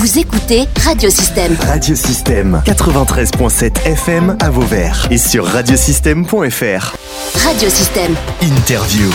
Vous 0.00 0.18
écoutez 0.18 0.66
Radiosystème. 0.82 1.54
Radiosystème 1.60 2.62
93.7 2.64 3.84
FM 3.84 4.34
à 4.40 4.48
Vauvert 4.48 5.06
et 5.10 5.18
sur 5.18 5.44
radiosystème.fr. 5.44 6.96
Radiosystème. 7.44 8.14
Interview. 8.40 9.10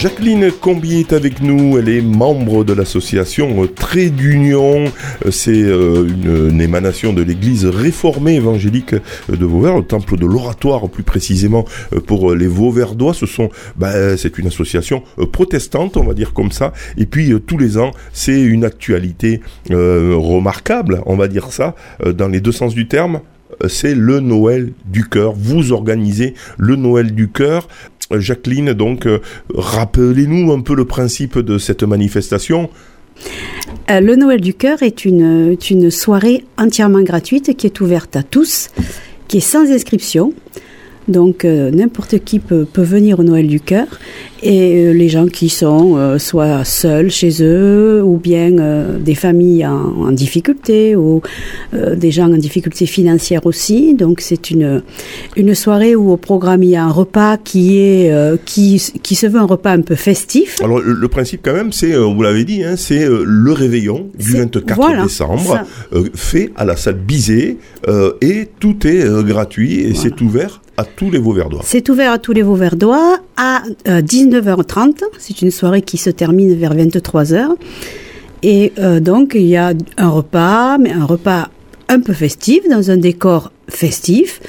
Jacqueline 0.00 0.50
Combier 0.50 1.00
est 1.00 1.12
avec 1.12 1.42
nous, 1.42 1.76
elle 1.76 1.90
est 1.90 2.00
membre 2.00 2.64
de 2.64 2.72
l'association 2.72 3.66
Trait 3.66 4.08
d'Union, 4.08 4.86
c'est 5.30 5.50
euh, 5.52 6.08
une, 6.08 6.58
émanation 6.58 7.12
de 7.12 7.20
l'église 7.20 7.66
réformée 7.66 8.36
évangélique 8.36 8.94
de 8.94 9.44
Vauvert, 9.44 9.76
le 9.76 9.84
temple 9.84 10.16
de 10.16 10.24
l'oratoire 10.24 10.88
plus 10.88 11.02
précisément 11.02 11.66
euh, 11.92 12.00
pour 12.00 12.34
les 12.34 12.46
Vauverdois, 12.46 13.12
ce 13.12 13.26
sont, 13.26 13.50
bah, 13.76 14.16
c'est 14.16 14.38
une 14.38 14.46
association 14.46 15.02
euh, 15.18 15.26
protestante, 15.26 15.98
on 15.98 16.04
va 16.04 16.14
dire 16.14 16.32
comme 16.32 16.50
ça, 16.50 16.72
et 16.96 17.04
puis 17.04 17.34
tous 17.46 17.58
les 17.58 17.76
ans, 17.76 17.90
c'est 18.14 18.40
une 18.40 18.64
actualité 18.64 19.42
remarquable, 19.68 21.02
on 21.04 21.16
va 21.16 21.28
dire 21.28 21.52
ça, 21.52 21.74
dans 22.02 22.28
les 22.28 22.40
deux 22.40 22.52
sens 22.52 22.74
du 22.74 22.88
terme, 22.88 23.20
c'est 23.68 23.94
le 23.94 24.20
Noël 24.20 24.72
du 24.86 25.08
cœur. 25.08 25.32
Vous 25.32 25.72
organisez 25.72 26.34
le 26.56 26.76
Noël 26.76 27.14
du 27.14 27.28
cœur. 27.28 27.68
Jacqueline, 28.18 28.72
donc, 28.72 29.06
euh, 29.06 29.20
rappelez-nous 29.54 30.52
un 30.52 30.60
peu 30.60 30.74
le 30.74 30.84
principe 30.84 31.38
de 31.38 31.58
cette 31.58 31.82
manifestation. 31.82 32.70
Euh, 33.90 34.00
le 34.00 34.16
Noël 34.16 34.40
du 34.40 34.54
cœur 34.54 34.82
est 34.82 35.04
une, 35.04 35.56
une 35.70 35.90
soirée 35.90 36.44
entièrement 36.58 37.02
gratuite 37.02 37.56
qui 37.56 37.66
est 37.66 37.80
ouverte 37.80 38.16
à 38.16 38.22
tous, 38.22 38.68
qui 39.28 39.38
est 39.38 39.40
sans 39.40 39.70
inscription. 39.70 40.32
Donc 41.08 41.44
euh, 41.44 41.70
n'importe 41.70 42.18
qui 42.24 42.38
peut, 42.38 42.66
peut, 42.70 42.82
venir 42.82 43.18
au 43.18 43.22
Noël 43.22 43.46
du 43.46 43.60
cœur 43.60 43.86
et 44.42 44.86
euh, 44.86 44.92
les 44.92 45.08
gens 45.08 45.26
qui 45.26 45.48
sont 45.48 45.96
euh, 45.96 46.18
soit 46.18 46.64
seuls 46.64 47.10
chez 47.10 47.42
eux 47.42 48.02
ou 48.02 48.16
bien 48.16 48.50
des 49.00 49.14
familles 49.14 49.66
en, 49.66 50.06
en 50.06 50.12
difficulté 50.12 50.96
ou 50.96 51.22
des 51.72 52.10
gens 52.10 52.32
en 52.32 52.36
difficulté 52.36 52.86
financière 52.86 53.46
aussi. 53.46 53.94
Donc 53.94 54.20
c'est 54.20 54.50
une, 54.50 54.82
une 55.36 55.54
soirée 55.54 55.94
où 55.96 56.10
au 56.10 56.16
programme 56.16 56.62
il 56.62 56.70
y 56.70 56.76
a 56.76 56.84
un 56.84 56.90
repas 56.90 57.36
qui 57.38 57.78
est 57.78 58.12
qui, 58.44 58.82
qui 59.02 59.14
se 59.14 59.26
veut 59.26 59.40
un 59.40 59.46
repas 59.46 59.72
un 59.72 59.82
peu 59.82 59.94
festif. 59.94 60.60
Alors 60.62 60.80
le, 60.80 60.92
le 60.92 61.08
principe 61.08 61.40
quand 61.44 61.54
même 61.54 61.72
c'est, 61.72 61.96
vous 61.96 62.22
l'avez 62.22 62.44
dit, 62.44 62.62
hein, 62.62 62.76
c'est 62.76 63.06
le 63.08 63.52
réveillon 63.52 64.10
du 64.18 64.36
24 64.36 64.74
voilà, 64.74 65.02
décembre 65.04 65.60
fait 66.14 66.50
à 66.56 66.64
la 66.64 66.76
salle 66.76 66.96
Bizet 66.96 67.56
et 68.20 68.48
tout 68.58 68.86
est 68.86 69.24
gratuit 69.24 69.80
et 69.80 69.92
voilà. 69.92 70.00
c'est 70.00 70.20
ouvert 70.20 70.60
tous 70.84 71.10
les 71.10 71.18
Vauverdois. 71.18 71.60
C'est 71.64 71.88
ouvert 71.88 72.12
à 72.12 72.18
tous 72.18 72.32
les 72.32 72.42
Vauverdois 72.42 73.18
à 73.36 73.62
euh, 73.88 74.00
19h30. 74.00 75.02
C'est 75.18 75.42
une 75.42 75.50
soirée 75.50 75.82
qui 75.82 75.96
se 75.96 76.10
termine 76.10 76.54
vers 76.54 76.74
23h. 76.74 77.56
Et 78.42 78.72
euh, 78.78 79.00
donc, 79.00 79.32
il 79.34 79.46
y 79.46 79.56
a 79.56 79.72
un 79.96 80.08
repas, 80.08 80.78
mais 80.78 80.92
un 80.92 81.04
repas 81.04 81.48
un 81.88 82.00
peu 82.00 82.12
festif, 82.12 82.68
dans 82.68 82.90
un 82.90 82.96
décor 82.96 83.52
festif, 83.68 84.40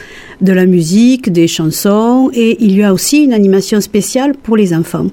de 0.41 0.53
la 0.53 0.65
musique, 0.65 1.31
des 1.31 1.47
chansons, 1.47 2.29
et 2.33 2.57
il 2.63 2.75
y 2.75 2.83
a 2.83 2.93
aussi 2.93 3.23
une 3.23 3.33
animation 3.33 3.81
spéciale 3.81 4.33
pour 4.35 4.57
les 4.57 4.73
enfants. 4.73 5.07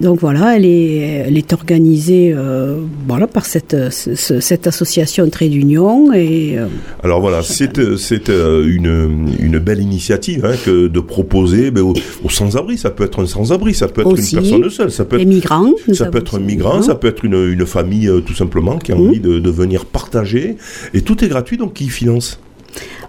Donc 0.00 0.20
voilà, 0.20 0.56
elle 0.56 0.64
est, 0.64 1.24
elle 1.26 1.36
est 1.36 1.52
organisée 1.52 2.32
euh, 2.34 2.78
voilà, 3.06 3.26
par 3.26 3.44
cette, 3.44 3.76
ce, 3.90 4.40
cette 4.40 4.66
association 4.66 5.28
Trait 5.28 5.48
d'Union. 5.48 6.12
Et, 6.12 6.58
euh, 6.58 6.66
Alors 7.02 7.20
voilà, 7.20 7.42
c'est 7.42 7.78
euh, 7.78 8.64
une, 8.66 9.28
une 9.38 9.58
belle 9.58 9.80
initiative 9.80 10.46
hein, 10.46 10.54
que 10.64 10.88
de 10.88 11.00
proposer 11.00 11.70
ben, 11.70 11.82
aux, 11.82 11.94
aux 12.24 12.30
sans-abri. 12.30 12.78
Ça 12.78 12.90
peut 12.90 13.04
être 13.04 13.22
un 13.22 13.26
sans-abri, 13.26 13.74
ça 13.74 13.88
peut 13.88 14.00
être 14.00 14.12
aussi, 14.12 14.36
une 14.36 14.42
personne 14.42 14.70
seule, 14.70 14.90
ça 14.90 15.04
peut 15.04 15.20
être, 15.20 15.28
migrants, 15.28 15.72
ça 15.92 16.06
peut 16.06 16.18
être 16.18 16.36
un 16.36 16.40
migrant, 16.40 16.80
ça 16.82 16.94
peut 16.94 17.08
être 17.08 17.24
une, 17.24 17.50
une 17.52 17.66
famille 17.66 18.10
tout 18.24 18.34
simplement 18.34 18.78
qui 18.78 18.92
a 18.92 18.94
Mmh. 19.02 19.08
envie 19.08 19.20
de, 19.20 19.38
de 19.38 19.50
venir 19.50 19.84
partager. 19.86 20.56
Et 20.94 21.00
tout 21.00 21.24
est 21.24 21.28
gratuit, 21.28 21.56
donc 21.56 21.72
qui 21.74 21.88
finance? 21.88 22.38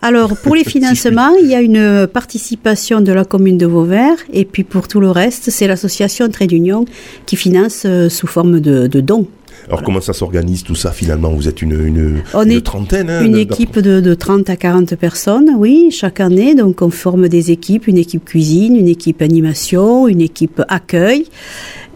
Alors, 0.03 0.35
pour 0.35 0.53
les 0.53 0.65
financements, 0.65 1.33
il 1.41 1.47
y 1.47 1.55
a 1.55 1.61
une 1.61 2.07
participation 2.07 2.99
de 2.99 3.13
la 3.13 3.23
commune 3.23 3.57
de 3.57 3.65
Vauvert, 3.65 4.17
et 4.33 4.43
puis 4.43 4.65
pour 4.65 4.89
tout 4.89 4.99
le 4.99 5.09
reste, 5.09 5.49
c'est 5.49 5.65
l'association 5.65 6.27
Trait 6.27 6.45
d'Union 6.45 6.83
qui 7.25 7.37
finance 7.37 7.83
euh, 7.85 8.09
sous 8.09 8.27
forme 8.27 8.59
de, 8.59 8.87
de 8.87 8.99
dons. 8.99 9.27
Alors 9.65 9.79
voilà. 9.79 9.85
comment 9.85 10.01
ça 10.01 10.11
s'organise 10.11 10.63
tout 10.63 10.75
ça 10.75 10.91
finalement? 10.91 11.29
Vous 11.29 11.47
êtes 11.47 11.61
une, 11.61 11.85
une, 11.87 12.21
on 12.33 12.43
une 12.43 12.51
est 12.51 12.65
trentaine 12.65 13.09
hein, 13.09 13.23
Une 13.23 13.37
équipe 13.37 13.79
de, 13.79 14.01
de, 14.01 14.13
30 14.13 14.49
à 14.49 14.57
40 14.57 14.93
personnes, 14.95 15.51
oui, 15.57 15.87
chaque 15.89 16.19
année. 16.19 16.53
Donc 16.53 16.81
on 16.81 16.89
forme 16.89 17.29
des 17.29 17.51
équipes, 17.51 17.87
une 17.87 17.97
équipe 17.97 18.25
cuisine, 18.25 18.75
une 18.75 18.89
équipe 18.89 19.21
animation, 19.21 20.09
une 20.09 20.19
équipe 20.19 20.61
accueil. 20.67 21.27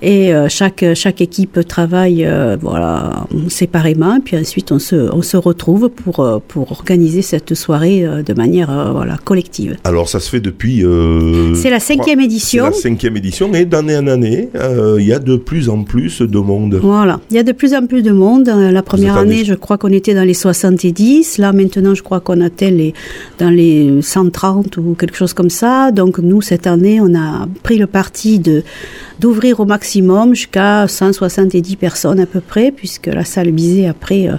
Et 0.01 0.33
euh, 0.33 0.47
chaque, 0.47 0.85
chaque 0.93 1.21
équipe 1.21 1.59
travaille 1.67 2.23
euh, 2.23 2.55
voilà, 2.61 3.25
séparément, 3.49 4.19
puis 4.23 4.37
ensuite 4.37 4.71
on 4.71 4.77
se, 4.77 4.95
on 4.95 5.23
se 5.23 5.37
retrouve 5.37 5.89
pour, 5.89 6.19
euh, 6.19 6.37
pour 6.47 6.71
organiser 6.71 7.23
cette 7.23 7.55
soirée 7.55 8.05
euh, 8.05 8.21
de 8.21 8.33
manière 8.33 8.69
euh, 8.69 8.91
voilà, 8.91 9.17
collective. 9.17 9.75
Alors 9.83 10.07
ça 10.07 10.19
se 10.19 10.29
fait 10.29 10.39
depuis... 10.39 10.83
c'est 11.55 11.71
la 11.71 11.79
cinquième 11.79 12.19
édition. 12.19 12.65
C'est 12.65 12.89
la 12.89 12.95
cinquième 12.95 13.17
édition, 13.17 13.51
et 13.55 13.65
d'année 13.65 13.97
en 13.97 14.05
année, 14.05 14.49
euh, 14.55 14.97
il 14.99 15.07
y 15.07 15.13
a 15.13 15.19
de 15.19 15.35
plus 15.35 15.67
en 15.67 15.83
plus 15.83 16.21
de 16.21 16.37
monde. 16.37 16.79
Voilà, 16.81 17.19
il 17.31 17.35
y 17.35 17.39
a 17.39 17.43
de 17.43 17.51
plus 17.51 17.73
en 17.73 17.87
plus 17.87 18.03
de 18.03 18.11
monde. 18.11 18.49
Euh, 18.49 18.71
La 18.71 18.83
première 18.83 19.17
année, 19.17 19.45
je 19.45 19.55
crois 19.55 19.79
qu'on 19.79 19.91
était 19.91 20.13
dans 20.13 20.23
les 20.23 20.35
70. 20.35 21.39
Là 21.39 21.53
maintenant, 21.53 21.95
je 21.95 22.03
crois 22.03 22.19
qu'on 22.19 22.41
atteint 22.41 22.69
les, 22.69 22.93
dans 23.39 23.49
les 23.49 24.01
130 24.03 24.77
ou 24.77 24.95
quelque 24.97 25.17
chose 25.17 25.33
comme 25.33 25.49
ça. 25.49 25.91
Donc 25.91 26.19
nous, 26.19 26.41
cette 26.41 26.67
année, 26.67 27.01
on 27.01 27.15
a 27.15 27.47
pris 27.63 27.77
le 27.79 27.87
parti 27.87 28.39
d'ouvrir 29.19 29.59
au 29.59 29.65
maximum 29.65 29.86
jusqu'à 30.33 30.87
170 30.87 31.75
personnes 31.75 32.19
à 32.19 32.25
peu 32.25 32.41
près, 32.41 32.71
puisque 32.71 33.07
la 33.07 33.23
salle 33.23 33.51
Bizet, 33.51 33.87
après, 33.87 34.27
euh, 34.27 34.35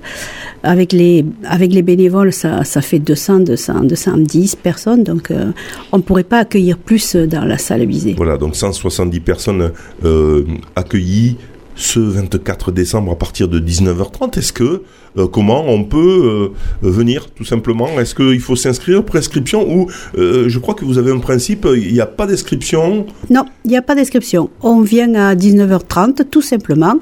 avec, 0.63 0.93
les, 0.93 1.25
avec 1.45 1.73
les 1.73 1.83
bénévoles, 1.83 2.33
ça, 2.33 2.65
ça 2.65 2.81
fait 2.81 2.99
200, 2.99 3.41
200, 3.41 3.85
210 3.85 4.57
personnes, 4.57 5.05
donc 5.05 5.31
euh, 5.31 5.53
on 5.93 5.99
ne 5.99 6.03
pourrait 6.03 6.25
pas 6.25 6.41
accueillir 6.41 6.79
plus 6.79 7.17
dans 7.17 7.45
la 7.45 7.59
salle 7.59 7.87
Bizet. 7.87 8.15
Voilà, 8.17 8.37
donc 8.37 8.57
170 8.57 9.21
personnes 9.21 9.73
euh, 10.05 10.45
accueillies 10.77 11.37
ce 11.79 12.01
24 12.01 12.73
décembre 12.73 13.13
à 13.13 13.17
partir 13.17 13.49
de 13.49 13.61
19h30. 13.61 14.39
Est-ce 14.39 14.53
que 14.53 14.83
euh, 15.17 15.27
comment 15.27 15.65
on 15.69 15.85
peut 15.85 16.53
euh, 16.83 16.89
venir 16.89 17.31
tout 17.31 17.45
simplement? 17.45 17.89
Est-ce 18.01 18.15
qu'il 18.15 18.41
faut 18.41 18.57
s'inscrire 18.57 19.05
prescription 19.05 19.67
ou 19.67 19.89
euh, 20.19 20.49
je 20.49 20.59
crois 20.59 20.75
que 20.75 20.85
vous 20.85 20.99
avez 20.99 21.13
un 21.13 21.19
principe, 21.19 21.67
il 21.75 21.93
n'y 21.93 22.01
a 22.01 22.07
pas 22.07 22.27
d'inscription? 22.27 23.07
Non, 23.31 23.45
il 23.65 23.71
n'y 23.71 23.77
a 23.77 23.83
pas 23.83 23.95
d'inscription. 23.95 24.51
On 24.61 24.81
vient 24.81 25.15
à 25.15 25.35
19h30 25.35 26.29
tout 26.29 26.43
simplement 26.43 26.99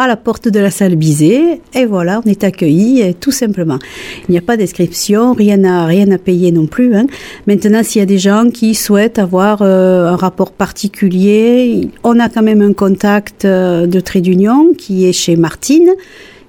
à 0.00 0.06
la 0.06 0.16
porte 0.16 0.48
de 0.48 0.58
la 0.58 0.70
salle 0.70 0.96
Bizet 0.96 1.60
et 1.74 1.84
voilà, 1.84 2.22
on 2.24 2.28
est 2.28 2.42
accueilli 2.42 3.14
tout 3.20 3.32
simplement. 3.32 3.78
Il 4.28 4.32
n'y 4.32 4.38
a 4.38 4.40
pas 4.40 4.56
d'inscription, 4.56 5.34
rien 5.34 5.62
à 5.64 5.84
rien 5.84 6.10
à 6.10 6.16
payer 6.16 6.52
non 6.52 6.66
plus. 6.66 6.96
Hein. 6.96 7.06
Maintenant, 7.46 7.82
s'il 7.82 8.00
y 8.00 8.02
a 8.02 8.06
des 8.06 8.18
gens 8.18 8.48
qui 8.50 8.74
souhaitent 8.74 9.18
avoir 9.18 9.60
euh, 9.60 10.08
un 10.08 10.16
rapport 10.16 10.52
particulier, 10.52 11.90
on 12.02 12.18
a 12.18 12.30
quand 12.30 12.42
même 12.42 12.62
un 12.62 12.72
contact 12.72 13.44
euh, 13.44 13.86
de 13.86 14.00
trait 14.00 14.22
d'union 14.22 14.72
qui 14.72 15.06
est 15.06 15.12
chez 15.12 15.36
Martine 15.36 15.90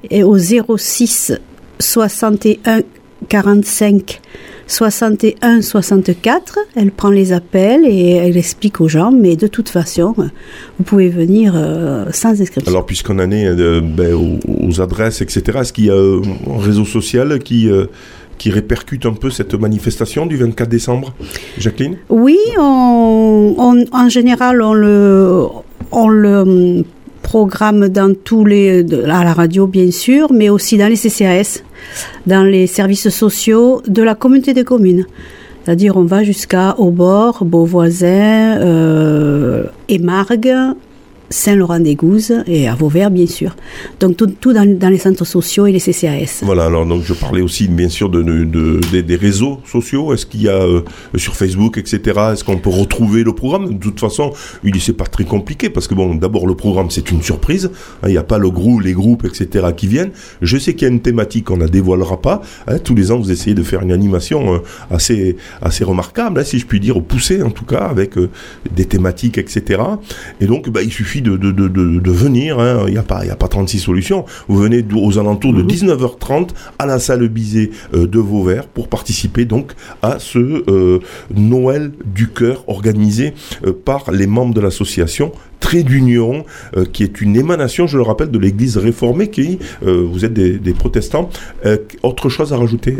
et 0.09 0.23
au 0.23 0.37
06 0.37 1.33
61 1.79 2.83
45 3.27 4.21
61 4.71 5.61
64. 5.61 6.59
Elle 6.75 6.91
prend 6.91 7.09
les 7.09 7.33
appels 7.33 7.85
et 7.85 8.11
elle 8.11 8.37
explique 8.37 8.79
aux 8.79 8.87
gens, 8.87 9.11
mais 9.11 9.35
de 9.35 9.47
toute 9.47 9.69
façon, 9.69 10.13
vous 10.15 10.83
pouvez 10.85 11.09
venir 11.09 11.53
euh, 11.55 12.05
sans 12.11 12.41
inscription. 12.41 12.71
Alors, 12.71 12.85
puisqu'on 12.85 13.19
en 13.19 13.29
est 13.31 13.47
euh, 13.47 13.81
ben, 13.81 14.13
aux, 14.13 14.39
aux, 14.47 14.81
adresses, 14.81 15.21
etc., 15.21 15.59
est-ce 15.59 15.73
qu'il 15.73 15.85
y 15.85 15.91
a 15.91 15.95
un 15.95 16.57
réseau 16.59 16.85
social 16.85 17.39
qui. 17.39 17.69
Euh, 17.69 17.85
qui 18.37 18.49
répercute 18.49 19.05
un 19.05 19.13
peu 19.13 19.29
cette 19.29 19.53
manifestation 19.53 20.25
du 20.25 20.35
24 20.35 20.67
décembre, 20.67 21.13
Jacqueline? 21.59 21.97
Oui, 22.09 22.39
on, 22.57 23.53
on, 23.55 23.85
en 23.91 24.09
général, 24.09 24.63
on 24.63 24.73
le, 24.73 25.45
on 25.91 26.07
le 26.07 26.83
programme 27.31 27.87
dans 27.87 28.13
tous 28.13 28.43
les, 28.43 28.83
à 29.05 29.23
la 29.23 29.31
radio 29.31 29.65
bien 29.65 29.89
sûr, 29.89 30.33
mais 30.33 30.49
aussi 30.49 30.77
dans 30.77 30.89
les 30.89 30.97
CCAS, 30.97 31.63
dans 32.27 32.43
les 32.43 32.67
services 32.67 33.07
sociaux 33.07 33.81
de 33.87 34.03
la 34.03 34.15
communauté 34.15 34.53
des 34.53 34.65
communes. 34.65 35.05
C'est-à-dire 35.63 35.95
on 35.95 36.03
va 36.03 36.25
jusqu'à 36.25 36.75
Aubord, 36.77 37.45
Beauvoisin, 37.45 38.57
euh, 38.59 39.63
Saint-Laurent-des-Gouzes 41.31 42.43
et 42.45 42.67
à 42.67 42.75
Vauvert, 42.75 43.09
bien 43.09 43.25
sûr. 43.25 43.55
Donc 43.99 44.17
tout, 44.17 44.53
dans, 44.53 44.89
les 44.89 44.97
centres 44.97 45.25
sociaux 45.25 45.65
et 45.65 45.71
les 45.71 45.79
CCAS. 45.79 46.41
Voilà, 46.43 46.65
alors 46.65 46.85
donc 46.85 47.03
je 47.03 47.13
parlais 47.13 47.41
aussi 47.41 47.67
bien 47.67 47.89
sûr 47.89 48.09
de, 48.09 48.21
de, 48.21 48.43
de, 48.43 48.79
de 48.91 49.01
des 49.01 49.15
réseaux 49.15 49.59
sociaux. 49.65 50.13
Est-ce 50.13 50.25
qu'il 50.25 50.43
y 50.43 50.49
a 50.49 50.61
euh, 50.61 50.81
sur 51.15 51.35
Facebook, 51.35 51.77
etc. 51.77 52.01
Est-ce 52.33 52.43
qu'on 52.43 52.57
peut 52.57 52.69
retrouver 52.69 53.23
le 53.23 53.33
programme? 53.33 53.73
De 53.73 53.79
toute 53.79 53.99
façon, 53.99 54.31
il 54.63 54.79
c'est 54.81 54.93
pas 54.93 55.05
très 55.05 55.23
compliqué 55.23 55.69
parce 55.69 55.87
que 55.87 55.93
bon, 55.93 56.15
d'abord 56.15 56.47
le 56.47 56.55
programme 56.55 56.89
c'est 56.89 57.11
une 57.11 57.21
surprise. 57.21 57.71
Hein, 58.03 58.07
il 58.07 58.11
n'y 58.11 58.17
a 58.17 58.23
pas 58.23 58.37
le 58.37 58.49
groupe, 58.49 58.81
les 58.81 58.93
groupes, 58.93 59.25
etc. 59.25 59.67
qui 59.75 59.87
viennent. 59.87 60.11
Je 60.41 60.57
sais 60.57 60.73
qu'il 60.73 60.87
y 60.87 60.91
a 60.91 60.93
une 60.93 61.01
thématique 61.01 61.45
qu'on 61.45 61.57
ne 61.57 61.67
dévoilera 61.67 62.19
pas. 62.21 62.41
Hein, 62.67 62.79
tous 62.79 62.95
les 62.95 63.11
ans, 63.11 63.19
vous 63.19 63.31
essayez 63.31 63.55
de 63.55 63.63
faire 63.63 63.81
une 63.81 63.91
animation 63.91 64.55
euh, 64.55 64.57
assez 64.89 65.37
assez 65.61 65.83
remarquable, 65.83 66.39
hein, 66.39 66.43
si 66.43 66.59
je 66.59 66.65
puis 66.65 66.79
dire, 66.79 67.01
poussée 67.01 67.41
en 67.43 67.51
tout 67.51 67.65
cas 67.65 67.79
avec 67.79 68.17
euh, 68.17 68.29
des 68.75 68.85
thématiques, 68.85 69.37
etc. 69.37 69.81
Et 70.39 70.45
donc, 70.45 70.69
bah, 70.69 70.81
il 70.81 70.91
suffit 70.91 71.20
suffit 71.21 71.37
de, 71.37 71.37
de, 71.37 71.51
de, 71.51 71.99
de 71.99 72.11
venir, 72.11 72.59
hein. 72.59 72.83
il 72.87 72.93
n'y 72.93 72.97
a, 72.97 73.03
pas, 73.03 73.21
a 73.21 73.35
pas 73.35 73.47
36 73.47 73.79
solutions. 73.79 74.25
Vous 74.47 74.57
venez 74.57 74.83
aux 74.93 75.19
alentours 75.19 75.53
de 75.53 75.63
19h30 75.63 76.39
mhm. 76.39 76.47
à 76.79 76.85
la 76.85 76.99
salle 76.99 77.27
Bizet 77.27 77.71
de 77.93 78.19
Vauvert 78.19 78.67
pour 78.67 78.87
participer 78.87 79.45
donc 79.45 79.73
à 80.01 80.17
ce 80.19 80.63
Noël 81.33 81.91
du 82.05 82.29
cœur 82.29 82.63
organisé 82.67 83.33
par 83.85 84.11
les 84.11 84.27
membres 84.27 84.53
de 84.53 84.61
l'association 84.61 85.31
Trait 85.59 85.83
d'Union, 85.83 86.43
qui 86.91 87.03
est 87.03 87.21
une 87.21 87.35
émanation, 87.35 87.85
je 87.85 87.97
le 87.97 88.03
rappelle, 88.03 88.31
de 88.31 88.39
l'Église 88.39 88.77
réformée, 88.77 89.29
qui, 89.29 89.59
vous 89.81 90.25
êtes 90.25 90.33
des, 90.33 90.57
des 90.57 90.73
protestants. 90.73 91.29
autre 92.01 92.29
chose 92.29 92.51
à 92.53 92.57
rajouter 92.57 92.97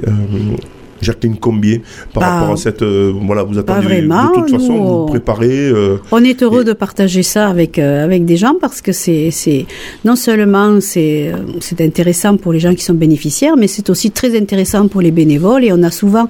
Jacqueline 1.01 1.37
Combier 1.37 1.81
par 2.13 2.23
rapport 2.23 2.53
à 2.53 2.57
cette 2.57 2.81
euh, 2.81 3.13
voilà 3.25 3.43
vous 3.43 3.57
attendez 3.57 4.01
de 4.01 4.33
toute 4.33 4.51
façon 4.51 4.77
vous 4.77 5.05
préparez 5.07 5.69
euh, 5.69 5.97
on 6.11 6.23
est 6.23 6.43
heureux 6.43 6.63
de 6.63 6.73
partager 6.73 7.23
ça 7.23 7.47
avec 7.47 7.79
euh, 7.79 8.03
avec 8.03 8.25
des 8.25 8.37
gens 8.37 8.55
parce 8.59 8.81
que 8.81 8.91
c'est 8.91 9.31
c'est 9.31 9.65
non 10.05 10.15
seulement 10.15 10.79
c'est 10.81 11.31
c'est 11.59 11.81
intéressant 11.81 12.37
pour 12.37 12.53
les 12.53 12.59
gens 12.59 12.75
qui 12.75 12.83
sont 12.83 12.93
bénéficiaires 12.93 13.57
mais 13.57 13.67
c'est 13.67 13.89
aussi 13.89 14.11
très 14.11 14.37
intéressant 14.37 14.87
pour 14.87 15.01
les 15.01 15.11
bénévoles 15.11 15.63
et 15.63 15.71
on 15.71 15.83
a 15.83 15.91
souvent 15.91 16.27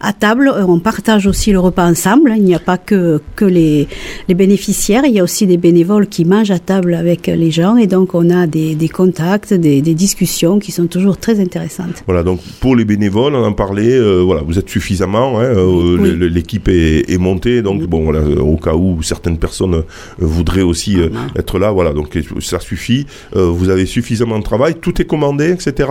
à 0.00 0.12
table 0.12 0.52
on 0.68 0.78
partage 0.78 1.26
aussi 1.26 1.52
le 1.52 1.60
repas 1.60 1.88
ensemble. 1.88 2.34
Il 2.36 2.44
n'y 2.44 2.54
a 2.54 2.58
pas 2.58 2.78
que 2.78 3.20
que 3.36 3.44
les 3.44 3.88
les 4.28 4.34
bénéficiaires 4.34 5.04
il 5.04 5.12
y 5.12 5.20
a 5.20 5.24
aussi 5.24 5.46
des 5.46 5.56
bénévoles 5.56 6.06
qui 6.06 6.24
mangent 6.24 6.50
à 6.50 6.58
table 6.58 6.94
avec 6.94 7.26
les 7.26 7.50
gens 7.50 7.76
et 7.76 7.86
donc 7.86 8.14
on 8.14 8.30
a 8.30 8.46
des, 8.46 8.74
des 8.74 8.88
contacts 8.88 9.54
des, 9.54 9.82
des 9.82 9.94
discussions 9.94 10.58
qui 10.58 10.72
sont 10.72 10.86
toujours 10.86 11.16
très 11.16 11.40
intéressantes. 11.40 12.02
Voilà 12.06 12.22
donc 12.22 12.40
pour 12.60 12.76
les 12.76 12.84
bénévoles 12.84 13.34
on 13.34 13.44
en 13.44 13.52
parlait 13.52 13.98
euh, 14.12 14.22
voilà, 14.22 14.42
vous 14.42 14.58
êtes 14.58 14.68
suffisamment, 14.68 15.40
hein, 15.40 15.44
euh, 15.44 16.28
l'équipe 16.28 16.68
est, 16.68 17.18
montée, 17.18 17.62
donc 17.62 17.82
bon, 17.82 18.04
voilà, 18.04 18.20
au 18.20 18.56
cas 18.56 18.74
où 18.74 19.02
certaines 19.02 19.38
personnes 19.38 19.74
euh, 19.74 19.82
voudraient 20.18 20.62
aussi 20.62 20.96
ah, 21.02 21.38
être 21.38 21.58
là, 21.58 21.70
voilà, 21.70 21.92
donc 21.92 22.18
ça 22.40 22.60
suffit. 22.60 23.06
vous 23.34 23.68
avez 23.68 23.86
suffisamment 23.86 24.38
de 24.38 24.44
travail, 24.44 24.74
tout 24.80 25.00
est 25.00 25.04
commandé, 25.04 25.50
etc. 25.50 25.88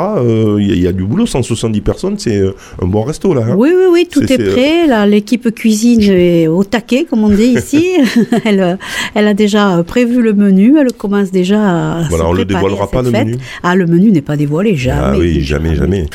Il 0.60 0.82
y, 0.82 0.88
a 0.88 0.92
du 0.92 1.04
boulot, 1.04 1.26
170 1.26 1.82
personnes, 1.82 2.16
c'est 2.18 2.42
un 2.82 2.86
bon 2.86 3.04
resto 3.04 3.34
là. 3.34 3.44
Hein. 3.50 3.56
Oui, 3.58 3.70
oui, 3.76 3.86
oui, 3.92 4.08
tout 4.10 4.22
est, 4.32 4.38
prêt. 4.38 4.88
Là, 4.88 5.06
l'équipe 5.06 5.54
cuisine 5.54 6.02
est 6.12 6.48
au 6.48 6.64
taquet, 6.64 7.06
comme 7.10 7.24
on 7.24 7.30
dit 7.30 7.56
ici. 7.58 7.86
elle, 8.46 8.78
elle 9.16 9.28
a 9.28 9.34
déjà 9.34 9.84
prévu 9.84 10.22
le 10.22 10.34
menu, 10.34 10.78
elle 10.80 10.94
commence 10.94 11.32
déjà 11.32 11.62
à. 11.62 12.02
Voilà, 12.10 12.28
on 12.28 12.34
le 12.34 12.46
dévoilera 12.46 12.90
pas 12.90 13.02
le 13.02 13.12
menu. 13.12 13.38
Ah, 13.64 13.76
le 13.76 13.86
menu 13.86 14.12
n'est 14.12 14.22
pas 14.22 14.38
dévoilé, 14.38 14.76
jamais. 14.76 15.02
Ah 15.02 15.18
oui, 15.18 15.42
jamais, 15.42 15.76
jamais. 15.76 16.06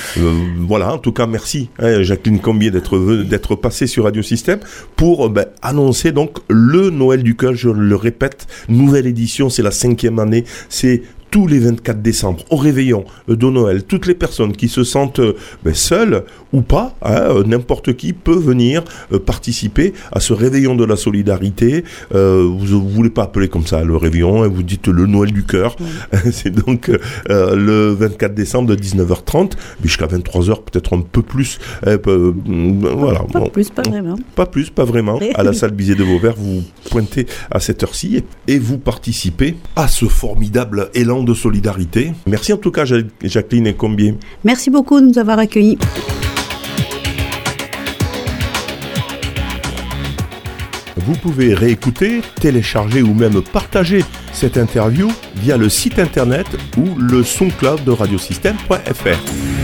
voilà, 0.59 0.94
en 0.94 0.99
tout 0.99 1.12
cas, 1.12 1.26
merci. 1.26 1.69
Hein, 1.79 1.96
Jacqueline 2.03 2.41
Combier 2.41 2.71
d'être 2.71 3.55
passée 3.55 3.87
sur 3.87 4.05
Radio 4.05 4.23
Système 4.23 4.61
pour 4.97 5.29
ben, 5.31 5.47
annoncer 5.63 6.13
donc 6.13 6.39
le 6.49 6.91
Noël 6.91 7.23
du 7.23 7.37
cœur. 7.37 7.55
Je 7.55 7.69
le 7.69 7.97
répète, 7.97 8.47
nouvelle 8.69 9.07
édition, 9.07 9.49
c'est 9.51 9.63
la 9.63 9.71
cinquième 9.71 10.19
année. 10.19 10.45
C'est 10.69 11.03
tous 11.37 11.47
les 11.47 11.59
24 11.59 12.00
décembre, 12.00 12.43
au 12.49 12.56
réveillon 12.56 13.05
euh, 13.29 13.37
de 13.37 13.50
Noël, 13.50 13.85
toutes 13.85 14.06
les 14.06 14.15
personnes 14.15 14.56
qui 14.56 14.69
se 14.69 14.85
sentent 14.85 15.19
euh, 15.19 15.37
ben, 15.62 15.75
seules 15.75 16.25
ou 16.55 16.62
pas, 16.62 16.97
hein, 17.03 17.12
euh, 17.12 17.44
n'importe 17.44 17.94
qui 17.94 18.15
peut 18.15 18.38
venir 18.38 18.83
participer 19.27 19.93
à 20.12 20.21
ce 20.21 20.33
réveillon 20.33 20.77
de 20.77 20.85
la 20.87 20.97
solidarité. 20.97 21.85
vous 22.11 22.17
ne 22.17 22.91
voulez 22.91 23.11
pas 23.11 23.25
appeler 23.25 23.49
comme 23.49 23.67
ça 23.67 23.85
le 23.85 23.97
réveillon, 23.97 24.44
hein, 24.44 24.49
vous 24.49 24.62
dites 24.62 24.88
le 24.88 25.05
Noël 25.05 25.31
du 25.31 25.44
cœur. 25.44 25.77
C'est 26.33 26.50
donc 26.50 26.91
le 27.29 27.91
24 27.91 28.35
décembre 28.35 28.75
de 28.75 28.77
19h30 28.77 29.53
jusqu'à 29.85 30.06
23h, 30.06 30.62
peut-être 30.65 30.97
un 30.97 31.03
peu 31.03 31.21
plus. 31.21 31.59
voilà. 31.83 33.25
Pas 33.31 33.50
plus, 33.50 33.69
pas 33.69 33.83
vraiment. 33.83 34.17
Pas 34.35 34.47
plus, 34.47 34.71
pas 34.71 34.85
vraiment. 34.85 35.21
à 35.35 35.43
la 35.43 35.53
salle 35.53 35.73
Bizet 35.73 35.97
de 35.97 36.05
Vauvert, 36.05 36.35
vous 36.38 36.62
pointez 36.91 37.27
à 37.50 37.61
cette 37.61 37.83
heure-ci 37.83 38.25
et 38.49 38.59
vous 38.59 38.79
participez 38.79 39.56
à 39.75 39.88
ce 39.88 40.06
formidable 40.06 40.88
élan 40.94 41.25
de 41.26 41.34
solidarité. 41.34 42.12
Merci 42.26 42.55
en 42.55 42.56
tout 42.56 42.70
cas 42.70 42.84
Jacqueline 43.23 43.67
et 43.67 43.75
Combier. 43.75 44.14
Merci 44.44 44.70
beaucoup 44.70 45.00
de 45.00 45.06
nous 45.06 45.19
avoir 45.19 45.38
accueillis. 45.38 45.76
Vous 50.96 51.14
pouvez 51.14 51.55
réécouter, 51.55 52.20
télécharger 52.40 53.02
ou 53.02 53.14
même 53.14 53.40
partager 53.40 54.02
cette 54.32 54.56
interview 54.56 55.08
via 55.37 55.56
le 55.56 55.69
site 55.69 55.99
internet 56.00 56.46
ou 56.76 56.99
le 56.99 57.23
SoundCloud 57.23 57.84
de 57.84 57.93
radiosystème.fr. 57.93 59.56